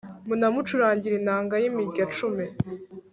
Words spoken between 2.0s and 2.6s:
cumi